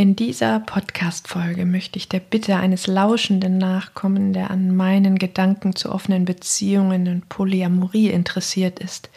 [0.00, 5.92] In dieser Podcast-Folge möchte ich der Bitte eines Lauschenden nachkommen, der an meinen Gedanken zu
[5.92, 9.10] offenen Beziehungen und Polyamorie interessiert ist.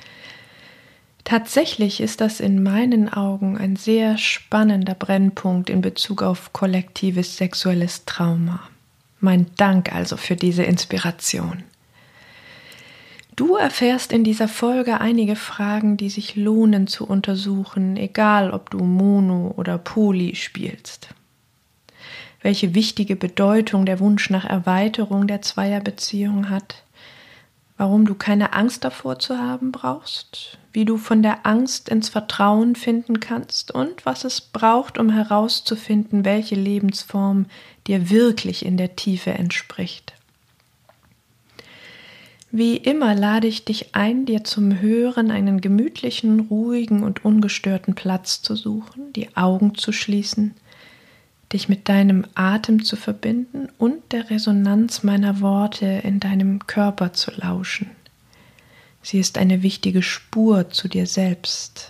[1.23, 8.03] Tatsächlich ist das in meinen Augen ein sehr spannender Brennpunkt in Bezug auf kollektives sexuelles
[8.03, 8.59] Trauma.
[9.21, 11.63] Mein Dank also für diese Inspiration.
[13.35, 18.77] Du erfährst in dieser Folge einige Fragen, die sich lohnen zu untersuchen, egal ob du
[18.77, 21.09] Mono oder Poly spielst.
[22.43, 26.83] Welche wichtige Bedeutung der Wunsch nach Erweiterung der Zweierbeziehung hat,
[27.75, 32.75] warum du keine Angst davor zu haben brauchst, wie du von der Angst ins Vertrauen
[32.75, 37.47] finden kannst und was es braucht, um herauszufinden, welche Lebensform
[37.87, 40.12] dir wirklich in der Tiefe entspricht.
[42.55, 48.43] Wie immer lade ich dich ein, dir zum Hören einen gemütlichen, ruhigen und ungestörten Platz
[48.43, 50.53] zu suchen, die Augen zu schließen,
[51.51, 57.31] dich mit deinem Atem zu verbinden und der Resonanz meiner Worte in deinem Körper zu
[57.31, 57.89] lauschen.
[59.01, 61.89] Sie ist eine wichtige Spur zu dir selbst.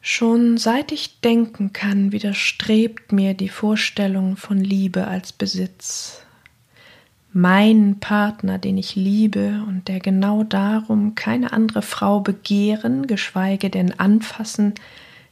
[0.00, 6.23] Schon seit ich denken kann, widerstrebt mir die Vorstellung von Liebe als Besitz
[7.34, 13.98] mein Partner, den ich liebe und der genau darum keine andere Frau begehren, geschweige denn
[13.98, 14.74] anfassen,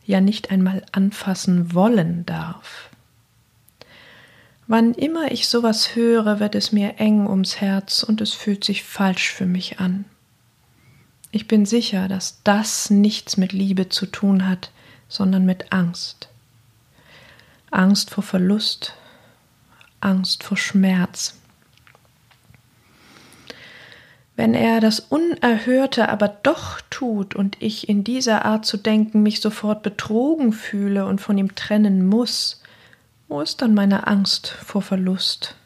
[0.05, 2.91] ja nicht einmal anfassen wollen darf.
[4.67, 8.83] Wann immer ich sowas höre, wird es mir eng ums Herz und es fühlt sich
[8.83, 10.05] falsch für mich an.
[11.31, 14.73] Ich bin sicher, dass das nichts mit Liebe zu tun hat,
[15.09, 16.29] sondern mit Angst.
[17.71, 18.95] Angst vor Verlust,
[20.01, 21.39] Angst vor Schmerz,
[24.37, 29.41] wenn er das Unerhörte aber doch tut und ich in dieser Art zu denken mich
[29.41, 32.63] sofort betrogen fühle und von ihm trennen muss,
[33.29, 35.57] wo ist dann meine Angst vor Verlust?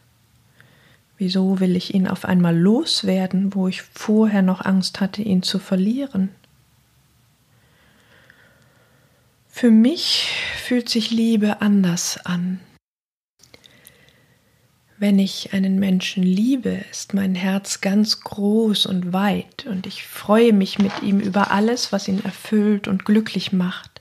[1.19, 5.59] Wieso will ich ihn auf einmal loswerden, wo ich vorher noch Angst hatte, ihn zu
[5.59, 6.28] verlieren?
[9.49, 10.31] Für mich
[10.62, 12.60] fühlt sich Liebe anders an.
[14.99, 20.55] Wenn ich einen Menschen liebe, ist mein Herz ganz groß und weit und ich freue
[20.55, 24.01] mich mit ihm über alles, was ihn erfüllt und glücklich macht,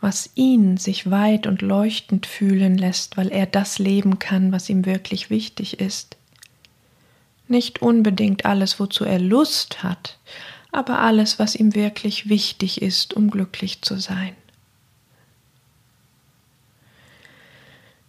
[0.00, 4.86] was ihn sich weit und leuchtend fühlen lässt, weil er das leben kann, was ihm
[4.86, 6.16] wirklich wichtig ist.
[7.46, 10.18] Nicht unbedingt alles, wozu er Lust hat,
[10.72, 14.34] aber alles, was ihm wirklich wichtig ist, um glücklich zu sein.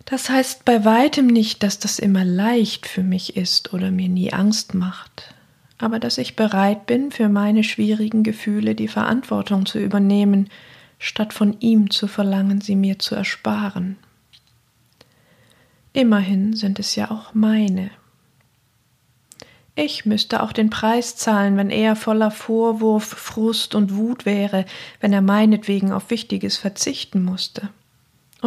[0.09, 4.31] Das heißt bei weitem nicht, dass das immer leicht für mich ist oder mir nie
[4.31, 5.35] Angst macht,
[5.78, 10.50] aber dass ich bereit bin, für meine schwierigen Gefühle die Verantwortung zu übernehmen,
[10.97, 13.97] statt von ihm zu verlangen, sie mir zu ersparen.
[15.91, 17.91] Immerhin sind es ja auch meine.
[19.75, 24.66] Ich müsste auch den Preis zahlen, wenn er voller Vorwurf, Frust und Wut wäre,
[25.01, 27.68] wenn er meinetwegen auf Wichtiges verzichten musste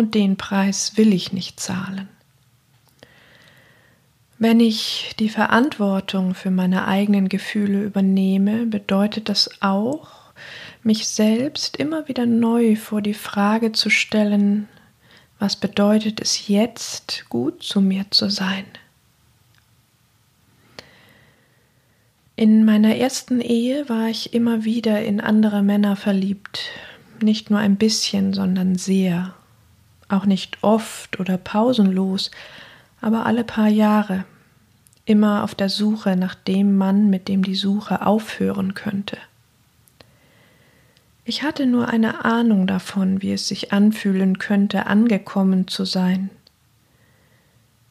[0.01, 2.09] und den Preis will ich nicht zahlen.
[4.39, 10.33] Wenn ich die Verantwortung für meine eigenen Gefühle übernehme, bedeutet das auch,
[10.83, 14.71] mich selbst immer wieder neu vor die Frage zu stellen,
[15.39, 18.65] was bedeutet es jetzt, gut zu mir zu sein?
[22.37, 26.71] In meiner ersten Ehe war ich immer wieder in andere Männer verliebt,
[27.21, 29.35] nicht nur ein bisschen, sondern sehr
[30.13, 32.31] auch nicht oft oder pausenlos,
[33.01, 34.25] aber alle paar Jahre,
[35.05, 39.19] immer auf der Suche nach dem Mann, mit dem die Suche aufhören könnte.
[41.25, 46.31] Ich hatte nur eine Ahnung davon, wie es sich anfühlen könnte, angekommen zu sein.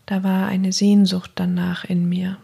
[0.05, 2.37] Da war eine Sehnsucht danach in mir.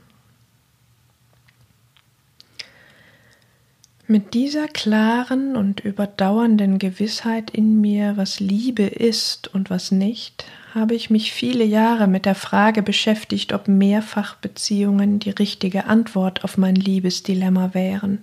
[4.08, 10.94] Mit dieser klaren und überdauernden Gewissheit in mir, was Liebe ist und was nicht, habe
[10.94, 16.76] ich mich viele Jahre mit der Frage beschäftigt, ob Mehrfachbeziehungen die richtige Antwort auf mein
[16.76, 18.20] Liebesdilemma wären.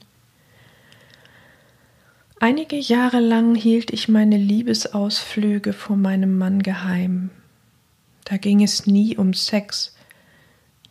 [2.38, 7.30] Einige Jahre lang hielt ich meine Liebesausflüge vor meinem Mann geheim.
[8.24, 9.96] Da ging es nie um Sex.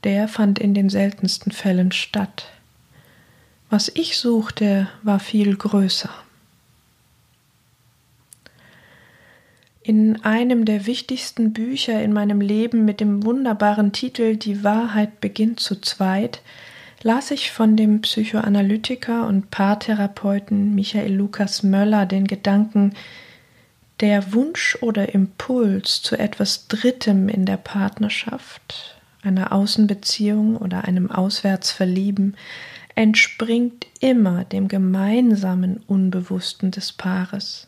[0.03, 2.51] Der fand in den seltensten Fällen statt.
[3.71, 6.09] Was ich suchte, war viel größer.
[9.81, 15.61] In einem der wichtigsten Bücher in meinem Leben mit dem wunderbaren Titel Die Wahrheit beginnt
[15.61, 16.41] zu zweit
[17.01, 22.93] las ich von dem Psychoanalytiker und Paartherapeuten Michael Lukas Möller den Gedanken,
[24.01, 32.35] der Wunsch oder Impuls zu etwas Drittem in der Partnerschaft, einer Außenbeziehung oder einem Auswärtsverlieben,
[32.95, 37.67] entspringt immer dem gemeinsamen Unbewussten des Paares,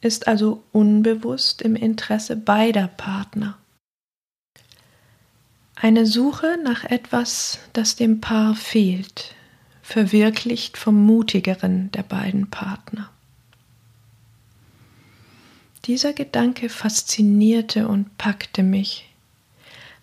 [0.00, 3.58] ist also unbewusst im Interesse beider Partner.
[5.74, 9.34] Eine Suche nach etwas, das dem Paar fehlt,
[9.82, 13.10] verwirklicht vom mutigeren der beiden Partner.
[15.84, 19.08] Dieser Gedanke faszinierte und packte mich,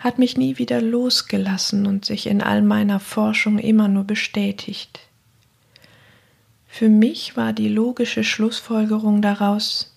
[0.03, 5.00] hat mich nie wieder losgelassen und sich in all meiner Forschung immer nur bestätigt.
[6.67, 9.95] Für mich war die logische Schlussfolgerung daraus,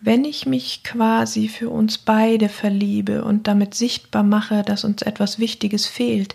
[0.00, 5.38] wenn ich mich quasi für uns beide verliebe und damit sichtbar mache, dass uns etwas
[5.38, 6.34] Wichtiges fehlt,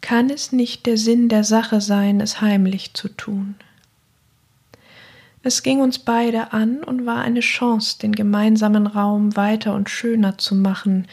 [0.00, 3.54] kann es nicht der Sinn der Sache sein, es heimlich zu tun.
[5.42, 10.38] Es ging uns beide an und war eine Chance, den gemeinsamen Raum weiter und schöner
[10.38, 11.06] zu machen,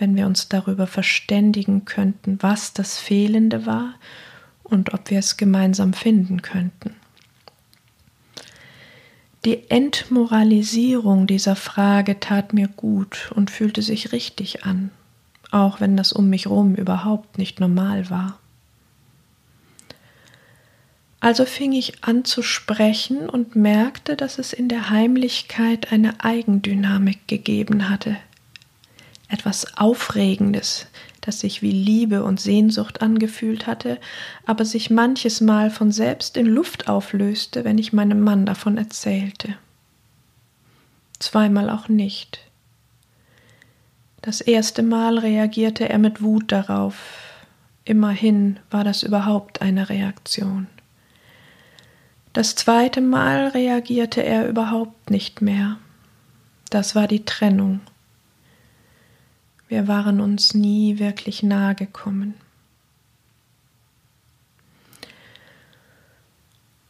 [0.00, 3.94] wenn wir uns darüber verständigen könnten, was das Fehlende war
[4.62, 6.94] und ob wir es gemeinsam finden könnten.
[9.44, 14.90] Die Entmoralisierung dieser Frage tat mir gut und fühlte sich richtig an,
[15.50, 18.38] auch wenn das um mich rum überhaupt nicht normal war.
[21.20, 27.28] Also fing ich an zu sprechen und merkte, dass es in der Heimlichkeit eine Eigendynamik
[27.28, 28.16] gegeben hatte,
[29.30, 30.86] etwas Aufregendes,
[31.20, 33.98] das sich wie Liebe und Sehnsucht angefühlt hatte,
[34.46, 39.54] aber sich manches Mal von selbst in Luft auflöste, wenn ich meinem Mann davon erzählte.
[41.18, 42.40] Zweimal auch nicht.
[44.22, 46.96] Das erste Mal reagierte er mit Wut darauf.
[47.84, 50.66] Immerhin war das überhaupt eine Reaktion.
[52.32, 55.78] Das zweite Mal reagierte er überhaupt nicht mehr.
[56.70, 57.80] Das war die Trennung.
[59.70, 62.34] Wir waren uns nie wirklich nahe gekommen.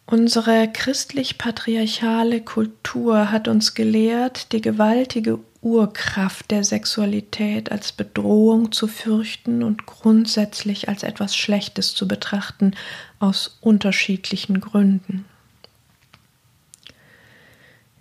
[0.06, 9.62] Unsere christlich-patriarchale Kultur hat uns gelehrt, die gewaltige Urkraft der Sexualität als Bedrohung zu fürchten
[9.62, 12.72] und grundsätzlich als etwas Schlechtes zu betrachten,
[13.18, 15.26] aus unterschiedlichen Gründen.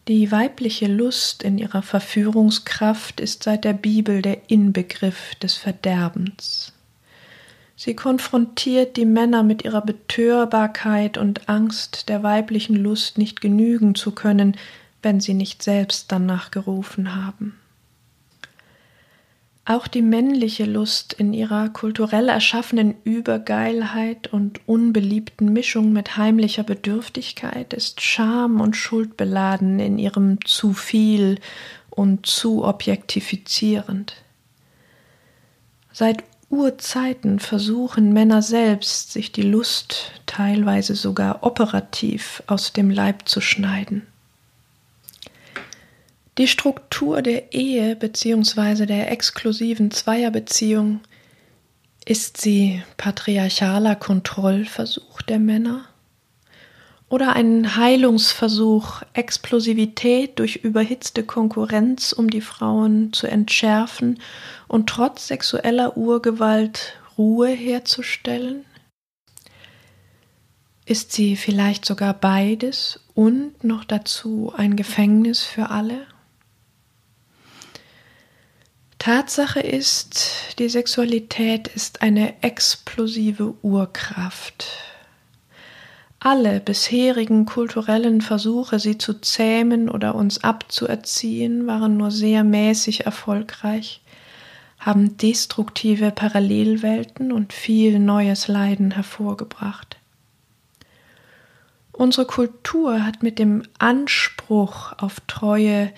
[0.09, 6.73] Die weibliche Lust in ihrer Verführungskraft ist seit der Bibel der Inbegriff des Verderbens.
[7.75, 14.09] Sie konfrontiert die Männer mit ihrer Betörbarkeit und Angst, der weiblichen Lust nicht genügen zu
[14.11, 14.57] können,
[15.03, 17.58] wenn sie nicht selbst danach gerufen haben.
[19.69, 27.73] Auch die männliche Lust in ihrer kulturell erschaffenen Übergeilheit und unbeliebten Mischung mit heimlicher Bedürftigkeit
[27.73, 31.37] ist scham- und schuldbeladen in ihrem zu viel
[31.91, 34.15] und zu objektifizierend.
[35.91, 43.39] Seit Urzeiten versuchen Männer selbst, sich die Lust teilweise sogar operativ aus dem Leib zu
[43.39, 44.07] schneiden.
[46.37, 48.85] Die Struktur der Ehe bzw.
[48.85, 51.01] der exklusiven Zweierbeziehung
[52.05, 55.85] ist sie patriarchaler Kontrollversuch der Männer
[57.09, 64.19] oder ein Heilungsversuch, Explosivität durch überhitzte Konkurrenz um die Frauen zu entschärfen
[64.67, 68.63] und trotz sexueller Urgewalt Ruhe herzustellen?
[70.85, 76.07] Ist sie vielleicht sogar beides und noch dazu ein Gefängnis für alle?
[78.99, 84.67] Tatsache ist, die Sexualität ist eine explosive Urkraft.
[86.19, 94.01] Alle bisherigen kulturellen Versuche, sie zu zähmen oder uns abzuerziehen, waren nur sehr mäßig erfolgreich,
[94.79, 99.95] haben destruktive Parallelwelten und viel neues Leiden hervorgebracht.
[101.93, 105.93] Unsere Kultur hat mit dem Anspruch auf Treue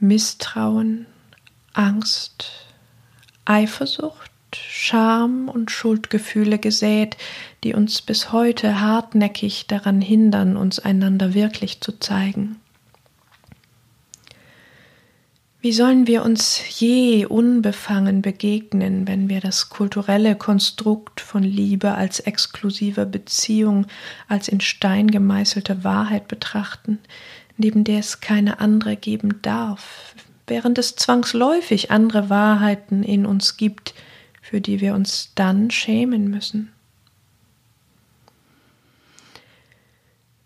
[0.00, 1.06] Misstrauen,
[1.76, 2.50] Angst,
[3.44, 7.16] Eifersucht Scham und Schuldgefühle gesät,
[7.64, 12.56] die uns bis heute hartnäckig daran hindern, uns einander wirklich zu zeigen.
[15.60, 22.20] Wie sollen wir uns je unbefangen begegnen, wenn wir das kulturelle Konstrukt von Liebe als
[22.20, 23.86] exklusiver Beziehung,
[24.28, 27.00] als in Stein gemeißelte Wahrheit betrachten,
[27.56, 30.14] neben der es keine andere geben darf,
[30.46, 33.94] während es zwangsläufig andere Wahrheiten in uns gibt,
[34.42, 36.72] für die wir uns dann schämen müssen?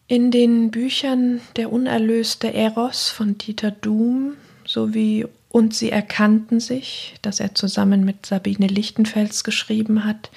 [0.07, 4.33] In den Büchern Der unerlöste Eros von Dieter Doom
[4.65, 10.31] sowie Und sie erkannten sich, das er zusammen mit Sabine Lichtenfels geschrieben hat,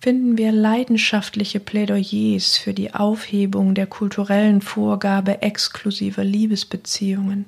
[0.00, 7.46] finden wir leidenschaftliche Plädoyers für die Aufhebung der kulturellen Vorgabe exklusiver Liebesbeziehungen.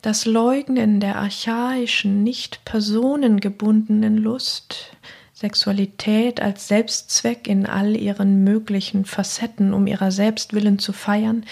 [0.00, 4.92] Das Leugnen der archaischen, nicht personengebundenen Lust,
[5.34, 11.44] Sexualität als Selbstzweck in all ihren möglichen Facetten, um ihrer selbst willen zu feiern,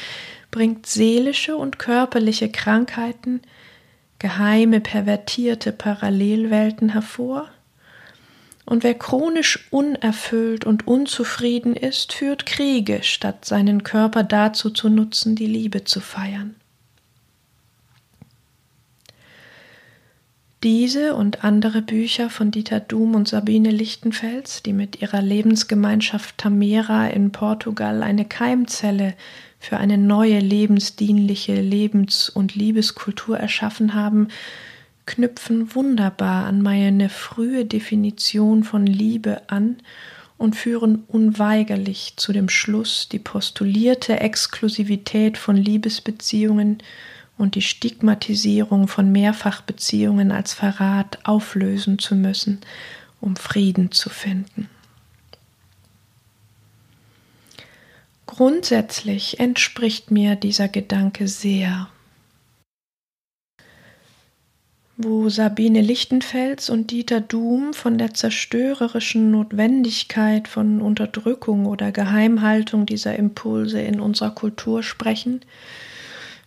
[0.53, 3.43] bringt seelische und körperliche Krankheiten,
[4.21, 7.49] geheime, pervertierte Parallelwelten hervor.
[8.65, 15.37] Und wer chronisch unerfüllt und unzufrieden ist, führt Kriege, statt seinen Körper dazu zu nutzen,
[15.37, 16.57] die Liebe zu feiern.
[20.63, 27.09] Diese und andere Bücher von Dieter Doom und Sabine Lichtenfels, die mit ihrer Lebensgemeinschaft Tamera
[27.09, 29.15] in Portugal eine Keimzelle
[29.59, 34.29] für eine neue lebensdienliche Lebens- und Liebeskultur erschaffen haben,
[35.05, 39.77] knüpfen wunderbar an meine frühe Definition von Liebe an
[40.39, 46.79] und führen unweigerlich zu dem Schluss, die postulierte Exklusivität von Liebesbeziehungen
[47.39, 52.61] und die Stigmatisierung von Mehrfachbeziehungen als Verrat auflösen zu müssen,
[53.21, 54.69] um Frieden zu finden.
[58.27, 61.89] Grundsätzlich entspricht mir dieser Gedanke sehr.
[64.99, 73.15] Wo Sabine Lichtenfels und Dieter Doom von der zerstörerischen Notwendigkeit von Unterdrückung oder Geheimhaltung dieser
[73.17, 75.43] Impulse in unserer Kultur sprechen,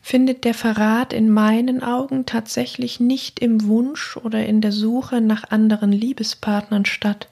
[0.01, 5.51] findet der Verrat in meinen Augen tatsächlich nicht im Wunsch oder in der Suche nach
[5.51, 7.27] anderen Liebespartnern statt,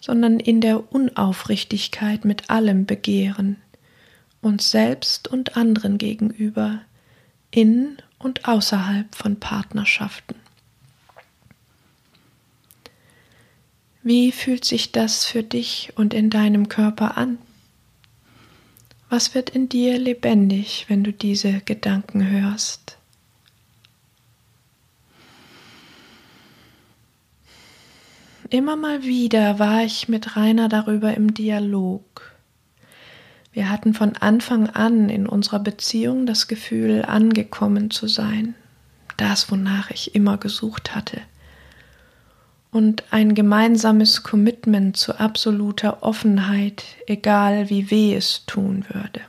[0.00, 3.56] sondern in der Unaufrichtigkeit mit allem Begehren,
[4.40, 6.80] uns selbst und anderen gegenüber,
[7.50, 10.34] in und außerhalb von Partnerschaften.
[14.02, 17.38] Wie fühlt sich das für dich und in deinem Körper an?
[19.12, 22.96] Was wird in dir lebendig, wenn du diese Gedanken hörst?
[28.48, 32.32] Immer mal wieder war ich mit Rainer darüber im Dialog.
[33.52, 38.54] Wir hatten von Anfang an in unserer Beziehung das Gefühl, angekommen zu sein,
[39.18, 41.20] das, wonach ich immer gesucht hatte.
[42.72, 49.20] Und ein gemeinsames Commitment zu absoluter Offenheit, egal wie weh es tun würde.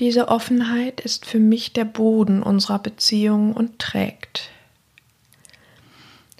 [0.00, 4.50] Diese Offenheit ist für mich der Boden unserer Beziehung und trägt.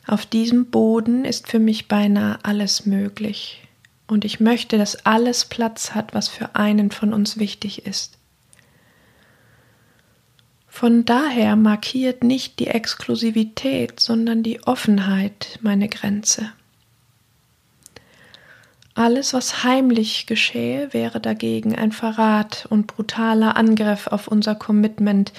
[0.09, 3.63] Auf diesem Boden ist für mich beinahe alles möglich,
[4.09, 8.19] und ich möchte, dass alles Platz hat, was für einen von uns wichtig ist.
[10.81, 16.55] Von daher markiert nicht die Exklusivität, sondern die Offenheit meine Grenze.
[18.95, 25.35] Alles, was heimlich geschehe, wäre dagegen ein Verrat und brutaler Angriff auf unser Commitment,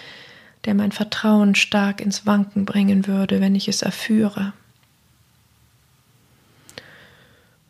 [0.65, 4.53] der mein Vertrauen stark ins Wanken bringen würde, wenn ich es erführe.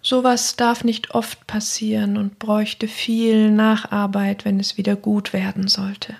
[0.01, 6.17] Sowas darf nicht oft passieren und bräuchte viel Nacharbeit, wenn es wieder gut werden sollte.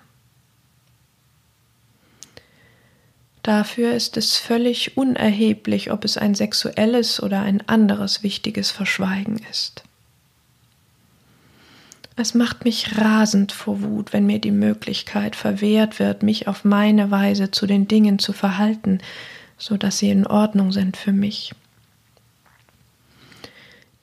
[3.43, 9.83] Dafür ist es völlig unerheblich, ob es ein sexuelles oder ein anderes wichtiges Verschweigen ist.
[12.15, 17.09] Es macht mich rasend vor Wut, wenn mir die Möglichkeit verwehrt wird, mich auf meine
[17.09, 18.99] Weise zu den Dingen zu verhalten,
[19.57, 21.53] so dass sie in Ordnung sind für mich.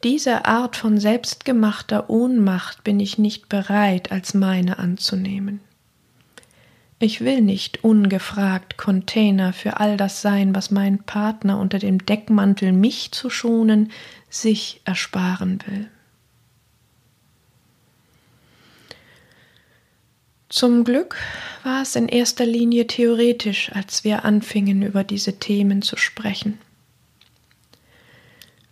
[0.03, 5.61] Diese Art von selbstgemachter Ohnmacht bin ich nicht bereit, als meine anzunehmen.
[7.01, 12.73] Ich will nicht ungefragt Container für all das sein, was mein Partner unter dem Deckmantel,
[12.73, 13.93] mich zu schonen,
[14.29, 15.89] sich ersparen will.
[20.49, 21.15] Zum Glück
[21.63, 26.59] war es in erster Linie theoretisch, als wir anfingen, über diese Themen zu sprechen.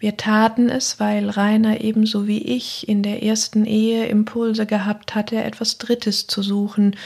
[0.00, 5.42] Wir taten es, weil Rainer ebenso wie ich in der ersten Ehe Impulse gehabt hatte,
[5.42, 6.96] etwas Drittes zu suchen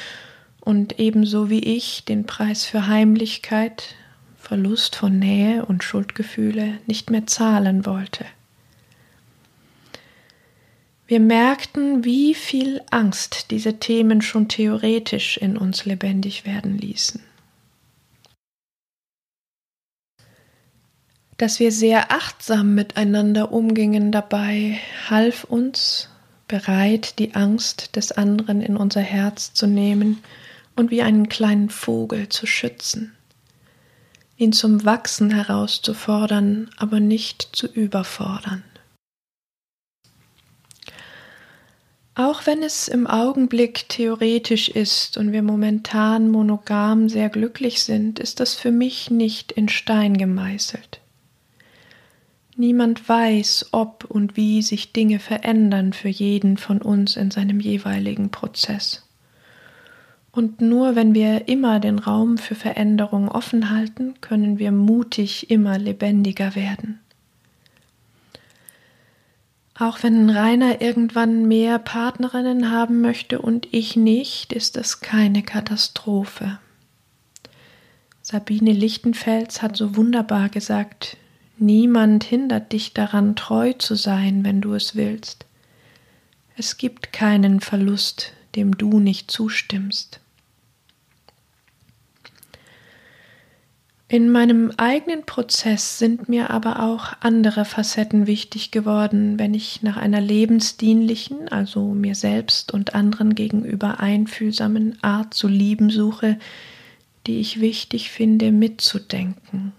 [0.60, 3.94] und ebenso wie ich den Preis für Heimlichkeit,
[4.36, 8.24] Verlust von Nähe und Schuldgefühle nicht mehr zahlen wollte.
[11.06, 17.20] Wir merkten, wie viel Angst diese Themen schon theoretisch in uns lebendig werden ließen.
[21.40, 26.10] dass wir sehr achtsam miteinander umgingen dabei, half uns,
[26.48, 30.22] bereit, die Angst des anderen in unser Herz zu nehmen
[30.80, 33.14] und wie einen kleinen Vogel zu schützen,
[34.38, 38.64] ihn zum Wachsen herauszufordern, aber nicht zu überfordern.
[42.14, 48.40] Auch wenn es im Augenblick theoretisch ist und wir momentan monogam sehr glücklich sind, ist
[48.40, 51.00] das für mich nicht in Stein gemeißelt.
[52.56, 58.30] Niemand weiß, ob und wie sich Dinge verändern für jeden von uns in seinem jeweiligen
[58.30, 59.09] Prozess.
[60.32, 65.78] Und nur wenn wir immer den Raum für Veränderung offen halten, können wir mutig immer
[65.78, 67.00] lebendiger werden.
[69.74, 76.58] Auch wenn Rainer irgendwann mehr Partnerinnen haben möchte und ich nicht, ist es keine Katastrophe.
[78.22, 81.16] Sabine Lichtenfels hat so wunderbar gesagt,
[81.62, 85.44] Niemand hindert dich daran, treu zu sein, wenn du es willst.
[86.56, 90.19] Es gibt keinen Verlust, dem du nicht zustimmst.
[94.12, 99.96] In meinem eigenen Prozess sind mir aber auch andere Facetten wichtig geworden, wenn ich nach
[99.96, 106.40] einer lebensdienlichen, also mir selbst und anderen gegenüber einfühlsamen Art zu lieben suche,
[107.28, 109.74] die ich wichtig finde mitzudenken.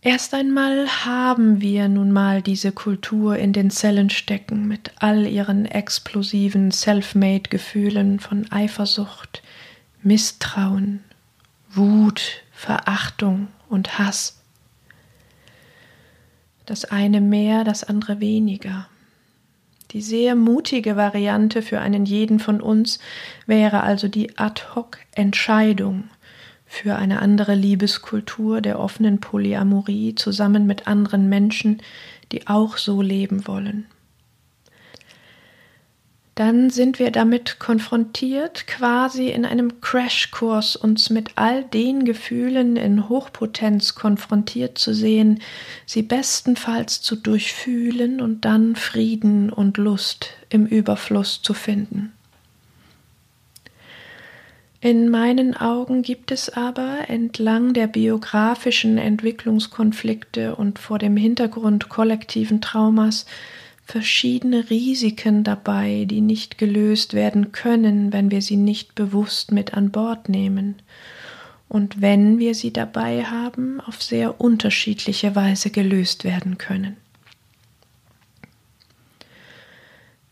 [0.00, 5.66] Erst einmal haben wir nun mal diese Kultur in den Zellen stecken mit all ihren
[5.66, 9.41] explosiven Self-Made-Gefühlen von Eifersucht,
[10.02, 11.04] Misstrauen,
[11.70, 14.40] Wut, Verachtung und Hass.
[16.66, 18.88] Das eine mehr, das andere weniger.
[19.92, 22.98] Die sehr mutige Variante für einen jeden von uns
[23.46, 26.04] wäre also die Ad-hoc-Entscheidung,
[26.66, 31.82] für eine andere Liebeskultur der offenen Polyamorie zusammen mit anderen Menschen,
[32.32, 33.86] die auch so leben wollen.
[36.34, 43.10] Dann sind wir damit konfrontiert, quasi in einem Crashkurs uns mit all den Gefühlen in
[43.10, 45.40] Hochpotenz konfrontiert zu sehen,
[45.84, 52.12] sie bestenfalls zu durchfühlen und dann Frieden und Lust im Überfluss zu finden.
[54.80, 62.60] In meinen Augen gibt es aber entlang der biografischen Entwicklungskonflikte und vor dem Hintergrund kollektiven
[62.60, 63.26] Traumas
[63.92, 69.90] verschiedene Risiken dabei, die nicht gelöst werden können, wenn wir sie nicht bewusst mit an
[69.90, 70.76] Bord nehmen
[71.68, 76.96] und wenn wir sie dabei haben, auf sehr unterschiedliche Weise gelöst werden können.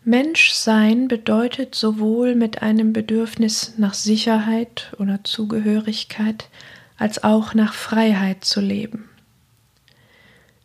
[0.04, 6.48] Menschsein bedeutet sowohl mit einem Bedürfnis nach Sicherheit oder Zugehörigkeit
[6.96, 9.09] als auch nach Freiheit zu leben.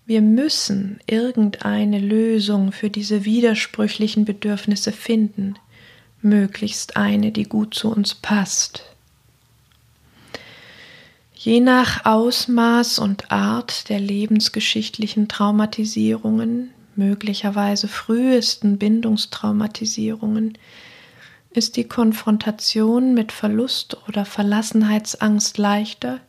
[0.08, 5.56] Wir müssen irgendeine Lösung für diese widersprüchlichen Bedürfnisse finden,
[6.22, 8.84] möglichst eine, die gut zu uns passt.
[11.34, 20.58] Je nach Ausmaß und Art der lebensgeschichtlichen Traumatisierungen möglicherweise frühesten Bindungstraumatisierungen
[21.52, 26.20] ist die Konfrontation mit Verlust oder Verlassenheitsangst leichter,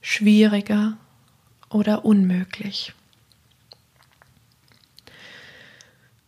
[0.00, 0.96] schwieriger
[1.74, 2.94] oder unmöglich.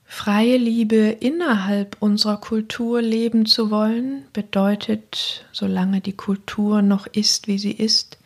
[0.05, 7.59] Freie Liebe innerhalb unserer Kultur leben zu wollen, bedeutet, solange die Kultur noch ist, wie
[7.59, 8.19] sie ist,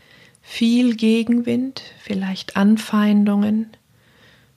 [0.43, 3.71] viel Gegenwind, vielleicht Anfeindungen,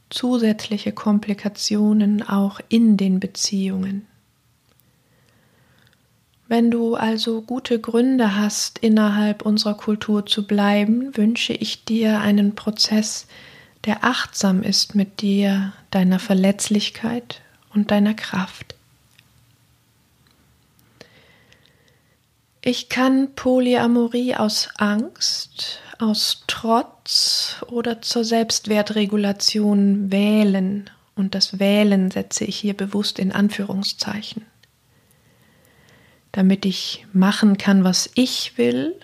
[0.10, 4.08] zusätzliche Komplikationen auch in den Beziehungen.
[6.52, 12.56] Wenn du also gute Gründe hast, innerhalb unserer Kultur zu bleiben, wünsche ich dir einen
[12.56, 13.26] Prozess,
[13.86, 17.40] der achtsam ist mit dir, deiner Verletzlichkeit
[17.74, 18.76] und deiner Kraft.
[22.60, 32.44] Ich kann Polyamorie aus Angst, aus Trotz oder zur Selbstwertregulation wählen und das Wählen setze
[32.44, 34.51] ich hier bewusst in Anführungszeichen.
[36.32, 38.96] Damit ich machen kann, was ich will,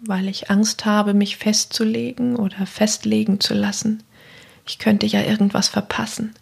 [0.00, 4.02] weil ich Angst habe, mich festzulegen oder festlegen zu lassen.
[4.66, 6.34] Ich könnte ja irgendwas verpassen.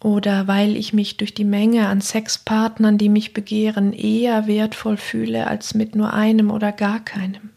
[0.00, 5.48] Oder weil ich mich durch die Menge an Sexpartnern, die mich begehren, eher wertvoll fühle
[5.48, 7.50] als mit nur einem oder gar keinem.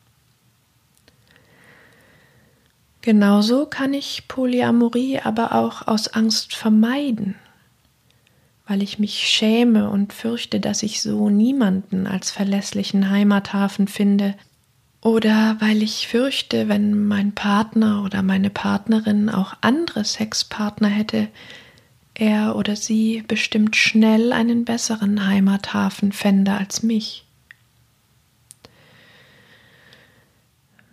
[3.02, 7.36] Genauso kann ich Polyamorie aber auch aus Angst vermeiden,
[8.72, 14.34] weil ich mich schäme und fürchte, dass ich so niemanden als verlässlichen Heimathafen finde,
[15.02, 21.28] oder weil ich fürchte, wenn mein Partner oder meine Partnerin auch andere Sexpartner hätte,
[22.14, 27.26] er oder sie bestimmt schnell einen besseren Heimathafen fände als mich.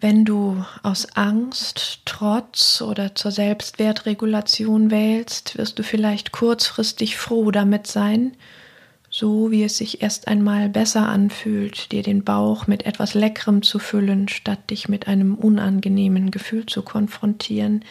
[0.00, 7.88] Wenn du aus Angst, Trotz oder zur Selbstwertregulation wählst, wirst du vielleicht kurzfristig froh damit
[7.88, 8.36] sein,
[9.10, 13.80] so wie es sich erst einmal besser anfühlt, dir den Bauch mit etwas Leckerem zu
[13.80, 17.84] füllen, statt dich mit einem unangenehmen Gefühl zu konfrontieren.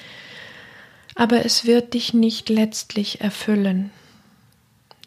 [1.16, 3.92] Aber es wird dich nicht letztlich erfüllen.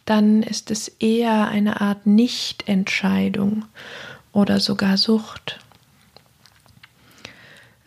[0.05, 3.65] Dann ist es eher eine Art Nichtentscheidung
[4.33, 5.61] oder sogar Sucht.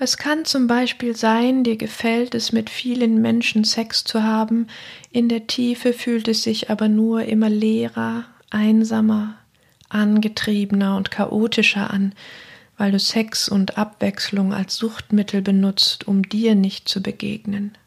[0.04, 4.68] Es kann zum Beispiel sein, dir gefällt es, mit vielen Menschen Sex zu haben,
[5.12, 9.38] in der Tiefe fühlt es sich aber nur immer leerer, einsamer,
[9.88, 12.14] angetriebener und chaotischer an,
[12.78, 17.78] weil du Sex und Abwechslung als Suchtmittel benutzt, um dir nicht zu begegnen.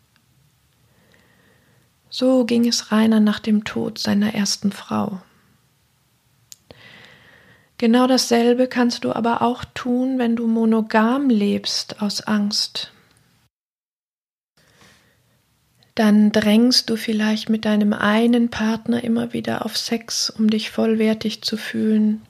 [2.09, 5.21] So ging es Rainer nach dem Tod seiner ersten Frau.
[7.79, 12.91] Genau dasselbe kannst du aber auch tun, wenn du monogam lebst aus Angst.
[15.95, 21.43] Dann drängst du vielleicht mit deinem einen Partner immer wieder auf Sex, um dich vollwertig
[21.43, 22.23] zu fühlen,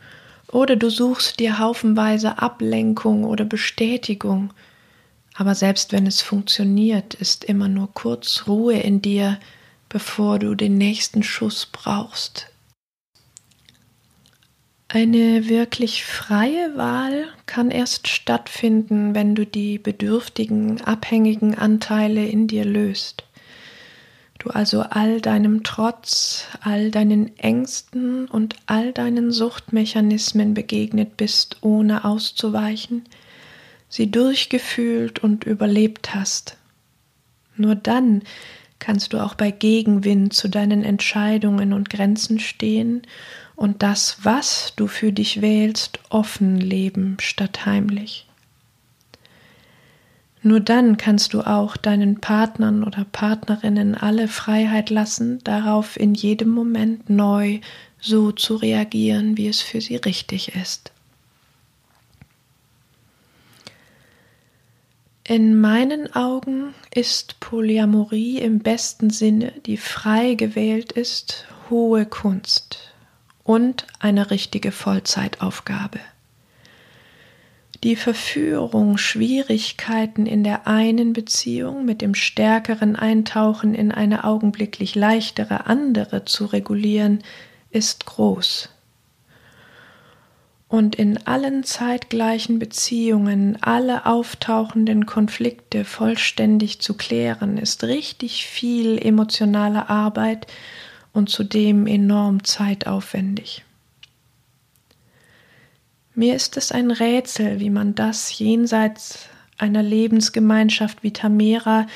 [0.52, 4.52] oder du suchst dir haufenweise Ablenkung oder Bestätigung,
[5.34, 9.38] aber selbst wenn es funktioniert, ist immer nur kurz Ruhe in dir,
[9.88, 12.48] bevor du den nächsten Schuss brauchst.
[14.96, 22.64] Eine wirklich freie Wahl kann erst stattfinden, wenn du die bedürftigen, abhängigen Anteile in dir
[22.64, 23.24] löst.
[24.38, 32.06] Du also all deinem Trotz, all deinen Ängsten und all deinen Suchtmechanismen begegnet bist, ohne
[32.06, 33.04] auszuweichen,
[33.90, 36.56] sie durchgefühlt und überlebt hast.
[37.54, 38.22] Nur dann
[38.78, 43.02] kannst du auch bei Gegenwind zu deinen Entscheidungen und Grenzen stehen
[43.56, 48.26] und das, was du für dich wählst, offen leben statt heimlich.
[50.42, 56.50] Nur dann kannst du auch deinen Partnern oder Partnerinnen alle Freiheit lassen, darauf in jedem
[56.50, 57.60] Moment neu
[57.98, 60.92] so zu reagieren, wie es für sie richtig ist.
[65.24, 72.85] In meinen Augen ist Polyamorie im besten Sinne, die frei gewählt ist, hohe Kunst
[73.46, 76.00] und eine richtige Vollzeitaufgabe.
[77.84, 85.66] Die Verführung, Schwierigkeiten in der einen Beziehung mit dem stärkeren Eintauchen in eine augenblicklich leichtere
[85.66, 87.22] andere zu regulieren,
[87.70, 88.70] ist groß.
[90.68, 99.88] Und in allen zeitgleichen Beziehungen alle auftauchenden Konflikte vollständig zu klären, ist richtig viel emotionale
[99.88, 100.48] Arbeit,
[101.16, 103.64] und zudem enorm zeitaufwendig.
[106.14, 111.86] Mir ist es ein Rätsel, wie man das jenseits einer Lebensgemeinschaft wie Tamera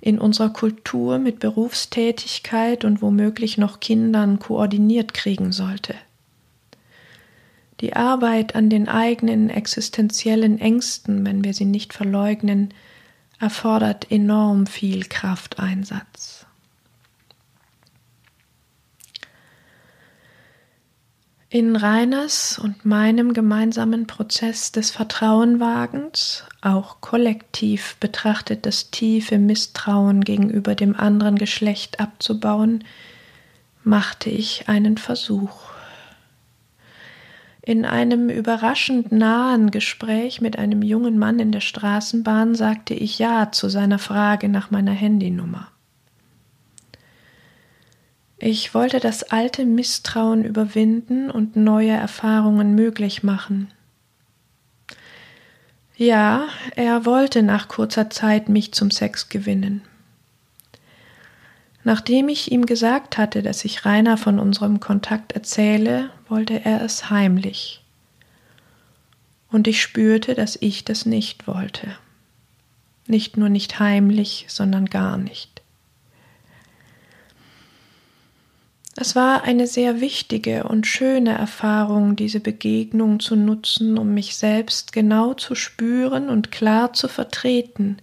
[0.00, 5.94] in unserer Kultur mit Berufstätigkeit und womöglich noch Kindern koordiniert kriegen sollte.
[7.80, 12.72] Die Arbeit an den eigenen existenziellen Ängsten, wenn wir sie nicht verleugnen,
[13.38, 16.39] erfordert enorm viel Krafteinsatz.
[21.52, 30.76] In Reiners und meinem gemeinsamen Prozess des Vertrauenwagens, auch kollektiv betrachtet das tiefe Misstrauen gegenüber
[30.76, 32.84] dem anderen Geschlecht abzubauen,
[33.82, 35.72] machte ich einen Versuch.
[37.62, 43.50] In einem überraschend nahen Gespräch mit einem jungen Mann in der Straßenbahn sagte ich Ja
[43.50, 45.66] zu seiner Frage nach meiner Handynummer.
[48.42, 53.70] Ich wollte das alte Misstrauen überwinden und neue Erfahrungen möglich machen.
[55.94, 59.82] Ja, er wollte nach kurzer Zeit mich zum Sex gewinnen.
[61.84, 67.10] Nachdem ich ihm gesagt hatte, dass ich Rainer von unserem Kontakt erzähle, wollte er es
[67.10, 67.82] heimlich.
[69.50, 71.94] Und ich spürte, dass ich das nicht wollte.
[73.06, 75.49] Nicht nur nicht heimlich, sondern gar nicht.
[78.96, 84.92] Es war eine sehr wichtige und schöne Erfahrung, diese Begegnung zu nutzen, um mich selbst
[84.92, 87.98] genau zu spüren und klar zu vertreten,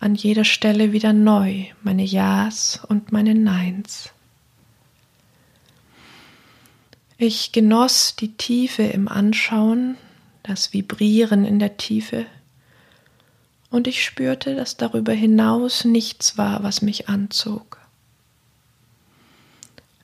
[0.00, 4.10] an jeder Stelle wieder neu, meine Ja's und meine Neins.
[7.16, 9.96] Ich genoss die Tiefe im Anschauen,
[10.42, 12.26] das Vibrieren in der Tiefe,
[13.70, 17.83] und ich spürte, dass darüber hinaus nichts war, was mich anzog.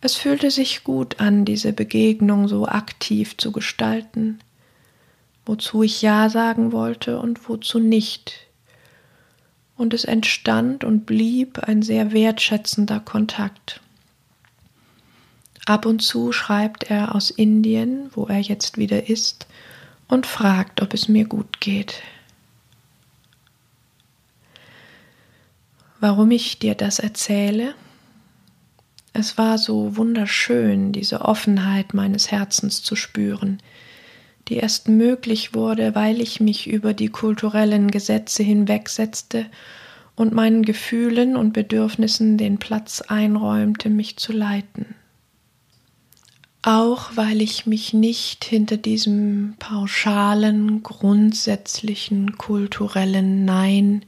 [0.00, 4.38] Es fühlte sich gut an, diese Begegnung so aktiv zu gestalten,
[5.44, 8.46] wozu ich Ja sagen wollte und wozu nicht.
[9.76, 13.80] Und es entstand und blieb ein sehr wertschätzender Kontakt.
[15.66, 19.46] Ab und zu schreibt er aus Indien, wo er jetzt wieder ist,
[20.08, 22.02] und fragt, ob es mir gut geht.
[26.00, 27.74] Warum ich dir das erzähle?
[29.12, 33.58] Es war so wunderschön, diese Offenheit meines Herzens zu spüren,
[34.48, 39.46] die erst möglich wurde, weil ich mich über die kulturellen Gesetze hinwegsetzte
[40.14, 44.94] und meinen Gefühlen und Bedürfnissen den Platz einräumte, mich zu leiten.
[46.62, 54.04] Auch weil ich mich nicht hinter diesem pauschalen, grundsätzlichen kulturellen Nein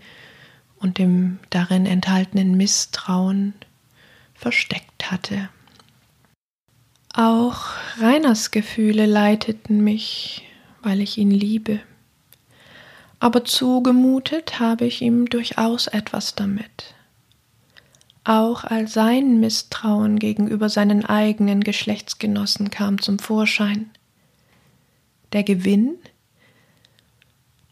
[0.78, 3.54] und dem darin enthaltenen Misstrauen
[4.42, 5.48] versteckt hatte.
[7.14, 7.66] Auch
[7.98, 10.42] Reiners Gefühle leiteten mich,
[10.82, 11.80] weil ich ihn liebe.
[13.20, 16.94] Aber zugemutet habe ich ihm durchaus etwas damit.
[18.24, 23.90] Auch als sein Misstrauen gegenüber seinen eigenen Geschlechtsgenossen kam zum Vorschein.
[25.32, 25.98] Der Gewinn?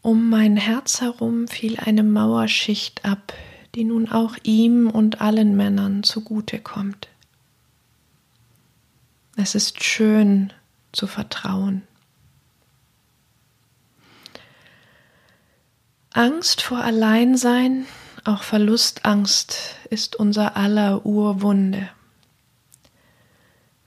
[0.01, 3.33] Um mein Herz herum fiel eine Mauerschicht ab,
[3.75, 7.07] die nun auch ihm und allen Männern zugute kommt.
[9.37, 10.51] Es ist schön
[10.91, 11.83] zu vertrauen.
[16.13, 17.85] Angst vor Alleinsein,
[18.25, 21.89] auch Verlustangst ist unser aller Urwunde.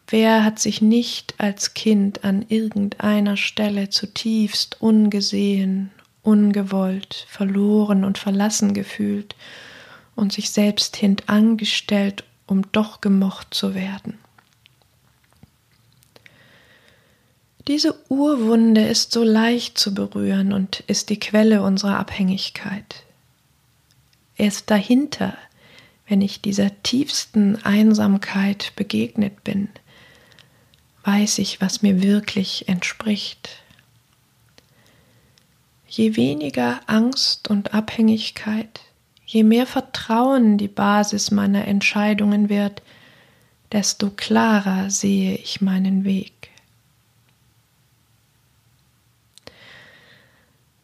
[0.09, 5.90] Wer hat sich nicht als Kind an irgendeiner Stelle zutiefst ungesehen,
[6.23, 9.35] ungewollt, verloren und verlassen gefühlt
[10.14, 14.18] und sich selbst hintangestellt, um doch gemocht zu werden.
[17.66, 23.05] Diese Urwunde ist so leicht zu berühren und ist die Quelle unserer Abhängigkeit.
[24.37, 25.38] Erst dahinter,
[26.07, 29.68] wenn ich dieser tiefsten Einsamkeit begegnet bin,
[31.05, 33.48] weiß ich, was mir wirklich entspricht.
[35.88, 38.81] Je weniger Angst und Abhängigkeit,
[39.27, 42.83] Je mehr Vertrauen die Basis meiner Entscheidungen wird,
[43.73, 46.51] desto klarer sehe ich meinen Weg.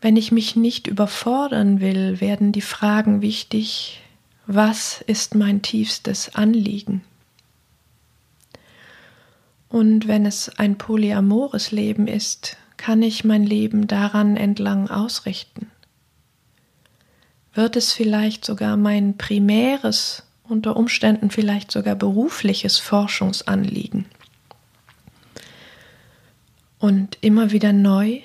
[0.01, 4.01] Wenn ich mich nicht überfordern will, werden die Fragen wichtig,
[4.47, 7.03] was ist mein tiefstes Anliegen?
[9.69, 15.71] Und wenn es ein polyamores Leben ist, kann ich mein Leben daran entlang ausrichten
[17.61, 24.07] wird es vielleicht sogar mein primäres, unter Umständen vielleicht sogar berufliches Forschungsanliegen.
[26.79, 28.21] Und immer wieder neu,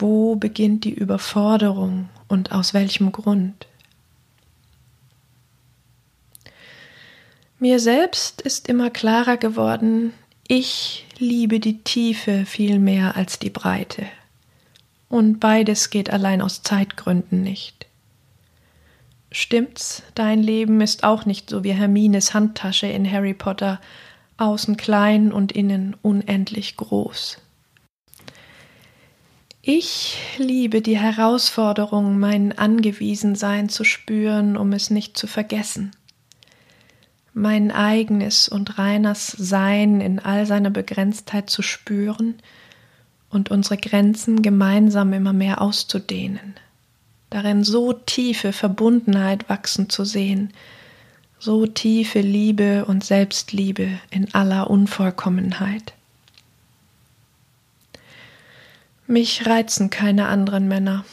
[0.00, 3.68] wo beginnt die Überforderung und aus welchem Grund?
[7.60, 10.12] Mir selbst ist immer klarer geworden,
[10.48, 14.06] ich liebe die Tiefe viel mehr als die Breite.
[15.08, 17.87] Und beides geht allein aus Zeitgründen nicht.
[19.30, 23.80] Stimmt's, dein Leben ist auch nicht so wie Hermines Handtasche in Harry Potter,
[24.38, 27.38] außen klein und innen unendlich groß.
[29.60, 35.90] Ich liebe die Herausforderung, mein Angewiesensein zu spüren, um es nicht zu vergessen.
[37.34, 42.36] Mein eigenes und reines Sein in all seiner Begrenztheit zu spüren
[43.28, 46.54] und unsere Grenzen gemeinsam immer mehr auszudehnen
[47.30, 50.52] darin so tiefe Verbundenheit wachsen zu sehen,
[51.38, 55.94] so tiefe Liebe und Selbstliebe in aller Unvollkommenheit.
[59.06, 61.04] Mich reizen keine anderen Männer.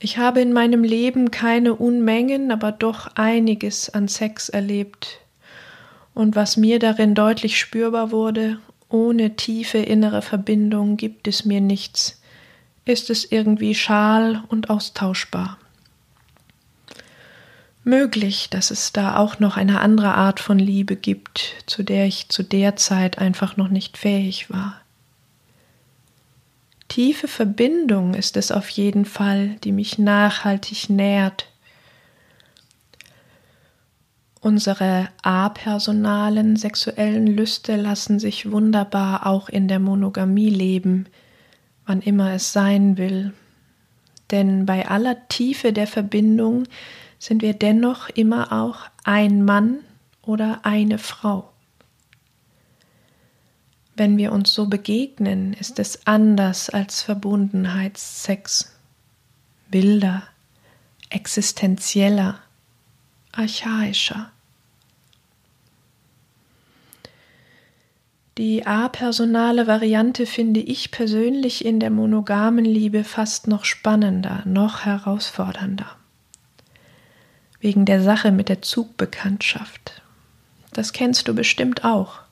[0.00, 5.20] Ich habe in meinem Leben keine Unmengen, aber doch einiges an Sex erlebt.
[6.12, 12.20] Und was mir darin deutlich spürbar wurde, ohne tiefe innere Verbindung gibt es mir nichts,
[12.84, 15.58] ist es irgendwie schal und austauschbar.
[17.82, 22.30] Möglich, dass es da auch noch eine andere Art von Liebe gibt, zu der ich
[22.30, 24.80] zu der Zeit einfach noch nicht fähig war.
[26.88, 31.46] Tiefe Verbindung ist es auf jeden Fall, die mich nachhaltig nährt.
[34.40, 41.06] Unsere apersonalen sexuellen Lüste lassen sich wunderbar auch in der Monogamie leben,
[41.86, 43.32] wann immer es sein will.
[44.30, 46.64] Denn bei aller Tiefe der Verbindung
[47.18, 49.78] sind wir dennoch immer auch ein Mann
[50.22, 51.50] oder eine Frau.
[53.96, 58.76] Wenn wir uns so begegnen, ist es anders als Verbundenheitssex,
[59.70, 60.24] wilder,
[61.10, 62.40] existenzieller,
[63.30, 64.33] archaischer.
[68.36, 75.86] Die apersonale Variante finde ich persönlich in der monogamen Liebe fast noch spannender, noch herausfordernder.
[77.60, 80.02] Wegen der Sache mit der Zugbekanntschaft.
[80.72, 82.24] Das kennst du bestimmt auch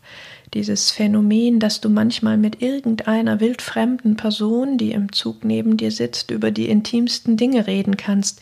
[0.54, 6.30] dieses Phänomen, dass du manchmal mit irgendeiner wildfremden Person, die im Zug neben dir sitzt,
[6.30, 8.40] über die intimsten Dinge reden kannst,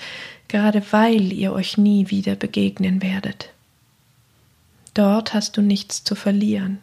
[0.49, 3.51] gerade weil ihr euch nie wieder begegnen werdet.
[4.95, 6.79] Dort hast du nichts zu verlieren.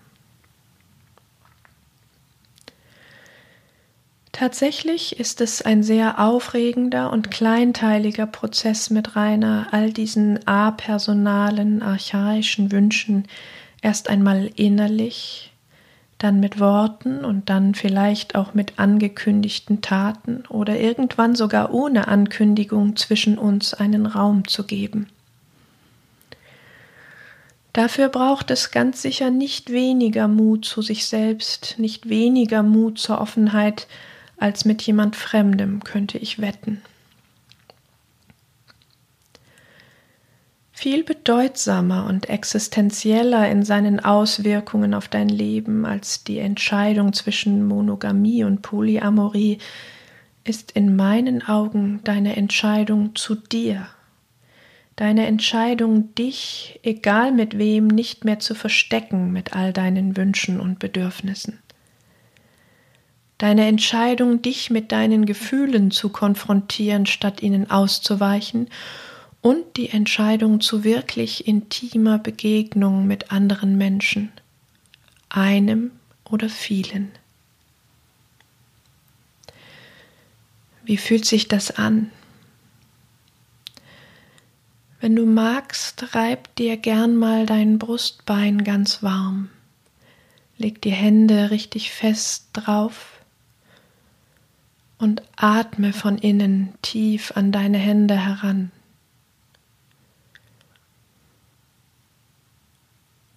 [4.38, 12.72] Tatsächlich ist es ein sehr aufregender und kleinteiliger Prozess mit Rainer, all diesen apersonalen, archaischen
[12.72, 13.26] Wünschen,
[13.82, 15.52] erst einmal innerlich,
[16.20, 22.96] dann mit Worten und dann vielleicht auch mit angekündigten Taten oder irgendwann sogar ohne Ankündigung
[22.96, 25.08] zwischen uns einen Raum zu geben.
[27.74, 33.20] Dafür braucht es ganz sicher nicht weniger Mut zu sich selbst, nicht weniger Mut zur
[33.20, 33.88] Offenheit
[34.38, 36.82] als mit jemand Fremdem, könnte ich wetten.
[40.78, 48.44] viel bedeutsamer und existenzieller in seinen Auswirkungen auf dein Leben als die Entscheidung zwischen Monogamie
[48.44, 49.58] und Polyamorie
[50.44, 53.88] ist in meinen Augen deine Entscheidung zu dir,
[54.96, 60.78] deine Entscheidung, dich, egal mit wem, nicht mehr zu verstecken mit all deinen Wünschen und
[60.78, 61.58] Bedürfnissen.
[63.38, 68.70] Deine Entscheidung, dich mit deinen Gefühlen zu konfrontieren, statt ihnen auszuweichen
[69.42, 74.32] und die Entscheidung zu wirklich intimer Begegnung mit anderen Menschen,
[75.30, 75.92] einem
[76.26, 77.12] oder vielen.
[80.84, 82.12] Wie fühlt sich das an?
[85.00, 89.50] Wenn du magst, reib dir gern mal dein Brustbein ganz warm.
[90.58, 93.17] Leg die Hände richtig fest drauf
[94.98, 98.72] und atme von innen tief an deine Hände heran.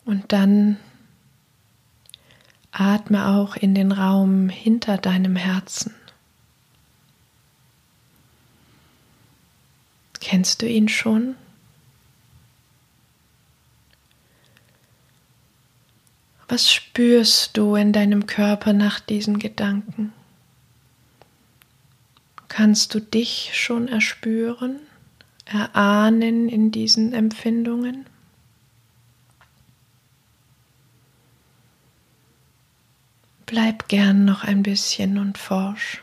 [0.05, 0.79] Und dann
[2.73, 5.95] atme auch in den Raum hinter deinem Herzen.
[10.21, 11.35] Kennst du ihn schon?
[16.49, 20.13] Was spürst du in deinem Körper nach diesen Gedanken?
[22.51, 24.81] Kannst du dich schon erspüren,
[25.47, 28.07] erahnen in diesen Empfindungen?
[33.47, 36.03] Bleib gern noch ein bisschen und forsch.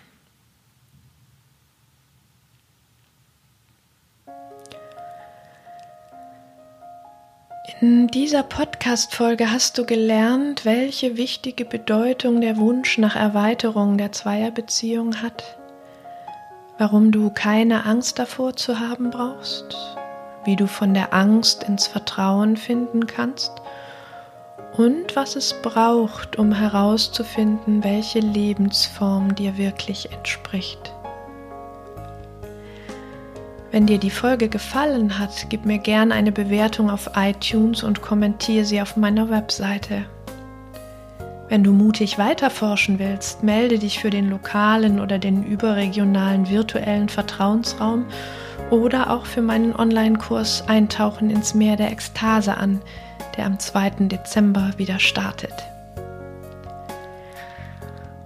[7.82, 15.22] In dieser Podcast-Folge hast du gelernt, welche wichtige Bedeutung der Wunsch nach Erweiterung der Zweierbeziehung
[15.22, 15.58] hat,
[16.78, 19.76] warum du keine Angst davor zu haben brauchst,
[20.46, 23.52] wie du von der Angst ins Vertrauen finden kannst
[24.78, 30.94] und was es braucht, um herauszufinden, welche Lebensform dir wirklich entspricht.
[33.72, 38.66] Wenn dir die Folge gefallen hat, gib mir gern eine Bewertung auf iTunes und kommentiere
[38.66, 40.06] sie auf meiner Webseite.
[41.50, 48.06] Wenn du mutig weiterforschen willst, melde dich für den lokalen oder den überregionalen virtuellen Vertrauensraum
[48.70, 52.82] oder auch für meinen Online-Kurs Eintauchen ins Meer der Ekstase an,
[53.38, 53.92] der am 2.
[54.08, 55.54] Dezember wieder startet.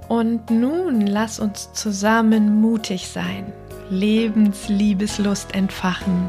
[0.07, 3.53] Und nun lass uns zusammen mutig sein,
[3.91, 6.28] Lebensliebeslust entfachen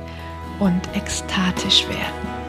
[0.60, 2.41] und ekstatisch werden.